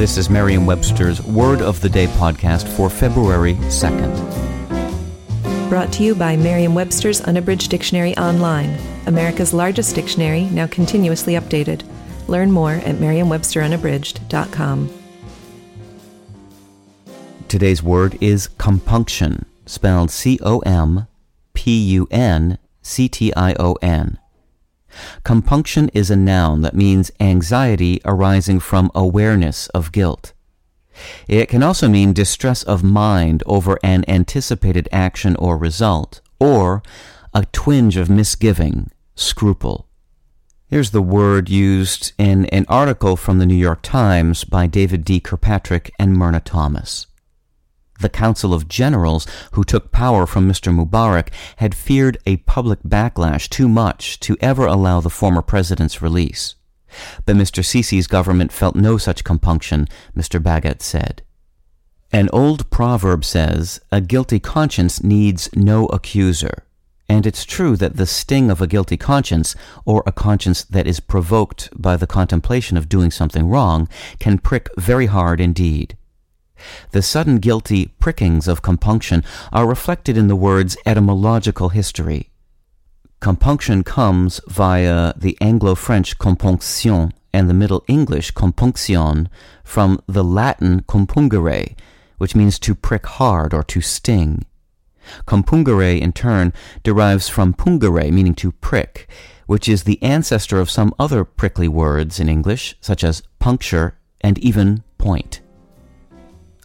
This 0.00 0.16
is 0.16 0.30
Merriam 0.30 0.64
Webster's 0.64 1.22
Word 1.24 1.60
of 1.60 1.78
the 1.82 1.88
Day 1.90 2.06
podcast 2.06 2.66
for 2.74 2.88
February 2.88 3.52
2nd. 3.68 4.08
Brought 5.68 5.92
to 5.92 6.02
you 6.02 6.14
by 6.14 6.36
Merriam 6.36 6.74
Webster's 6.74 7.20
Unabridged 7.20 7.70
Dictionary 7.70 8.16
Online, 8.16 8.78
America's 9.06 9.52
largest 9.52 9.94
dictionary, 9.94 10.44
now 10.44 10.66
continuously 10.66 11.34
updated. 11.34 11.82
Learn 12.28 12.50
more 12.50 12.76
at 12.76 12.98
merriam-websterunabridged.com. 12.98 14.90
Today's 17.48 17.82
word 17.82 18.16
is 18.22 18.48
compunction, 18.56 19.44
spelled 19.66 20.10
C 20.10 20.38
O 20.42 20.60
M 20.60 21.08
P 21.52 21.78
U 21.78 22.08
N 22.10 22.56
C 22.80 23.06
T 23.06 23.34
I 23.36 23.52
O 23.60 23.74
N. 23.82 24.18
Compunction 25.24 25.88
is 25.90 26.10
a 26.10 26.16
noun 26.16 26.62
that 26.62 26.74
means 26.74 27.10
anxiety 27.20 28.00
arising 28.04 28.60
from 28.60 28.90
awareness 28.94 29.68
of 29.68 29.92
guilt. 29.92 30.32
It 31.28 31.48
can 31.48 31.62
also 31.62 31.88
mean 31.88 32.12
distress 32.12 32.62
of 32.62 32.82
mind 32.82 33.42
over 33.46 33.78
an 33.82 34.04
anticipated 34.08 34.88
action 34.92 35.36
or 35.36 35.56
result, 35.56 36.20
or 36.38 36.82
a 37.32 37.46
twinge 37.46 37.96
of 37.96 38.10
misgiving, 38.10 38.90
scruple. 39.14 39.86
Here's 40.66 40.90
the 40.90 41.02
word 41.02 41.48
used 41.48 42.12
in 42.18 42.46
an 42.46 42.64
article 42.68 43.16
from 43.16 43.38
the 43.38 43.46
New 43.46 43.56
York 43.56 43.80
Times 43.82 44.44
by 44.44 44.66
David 44.66 45.04
D. 45.04 45.18
Kirkpatrick 45.18 45.90
and 45.98 46.16
Merna 46.16 46.40
Thomas. 46.44 47.06
The 48.00 48.08
Council 48.08 48.54
of 48.54 48.66
Generals, 48.66 49.26
who 49.52 49.62
took 49.62 49.92
power 49.92 50.26
from 50.26 50.48
Mr. 50.48 50.74
Mubarak, 50.74 51.28
had 51.56 51.74
feared 51.74 52.18
a 52.24 52.38
public 52.38 52.82
backlash 52.82 53.48
too 53.48 53.68
much 53.68 54.18
to 54.20 54.36
ever 54.40 54.66
allow 54.66 55.00
the 55.00 55.10
former 55.10 55.42
president's 55.42 56.00
release. 56.00 56.54
But 57.26 57.36
Mr. 57.36 57.62
Sisi's 57.62 58.06
government 58.06 58.52
felt 58.52 58.74
no 58.74 58.96
such 58.96 59.22
compunction, 59.22 59.86
Mr. 60.16 60.42
Bahgat 60.42 60.80
said. 60.82 61.22
An 62.12 62.28
old 62.32 62.70
proverb 62.70 63.24
says, 63.24 63.80
a 63.92 64.00
guilty 64.00 64.40
conscience 64.40 65.02
needs 65.02 65.48
no 65.54 65.86
accuser. 65.86 66.64
And 67.08 67.26
it's 67.26 67.44
true 67.44 67.76
that 67.76 67.96
the 67.96 68.06
sting 68.06 68.50
of 68.50 68.60
a 68.60 68.66
guilty 68.66 68.96
conscience, 68.96 69.54
or 69.84 70.02
a 70.06 70.12
conscience 70.12 70.64
that 70.64 70.86
is 70.86 71.00
provoked 71.00 71.68
by 71.76 71.96
the 71.96 72.06
contemplation 72.06 72.76
of 72.76 72.88
doing 72.88 73.10
something 73.10 73.46
wrong, 73.46 73.88
can 74.18 74.38
prick 74.38 74.68
very 74.76 75.06
hard 75.06 75.40
indeed. 75.40 75.96
The 76.90 77.02
sudden 77.02 77.38
guilty 77.38 77.86
prickings 77.98 78.48
of 78.48 78.62
compunction 78.62 79.24
are 79.52 79.68
reflected 79.68 80.16
in 80.16 80.28
the 80.28 80.36
word's 80.36 80.76
etymological 80.86 81.70
history. 81.70 82.30
Compunction 83.20 83.84
comes 83.84 84.40
via 84.48 85.12
the 85.16 85.36
Anglo-French 85.40 86.18
compunction 86.18 87.12
and 87.32 87.48
the 87.48 87.54
Middle 87.54 87.84
English 87.86 88.30
compunction 88.32 89.28
from 89.62 90.00
the 90.06 90.24
Latin 90.24 90.82
compungere, 90.82 91.76
which 92.18 92.34
means 92.34 92.58
to 92.58 92.74
prick 92.74 93.06
hard 93.06 93.52
or 93.52 93.62
to 93.64 93.80
sting. 93.80 94.44
Compungere, 95.26 96.00
in 96.00 96.12
turn, 96.12 96.52
derives 96.82 97.28
from 97.28 97.54
pungere, 97.54 98.10
meaning 98.10 98.34
to 98.34 98.52
prick, 98.52 99.08
which 99.46 99.68
is 99.68 99.84
the 99.84 100.02
ancestor 100.02 100.60
of 100.60 100.70
some 100.70 100.94
other 100.98 101.24
prickly 101.24 101.68
words 101.68 102.20
in 102.20 102.28
English, 102.28 102.76
such 102.80 103.02
as 103.04 103.22
puncture 103.38 103.98
and 104.20 104.38
even 104.38 104.82
point. 104.98 105.40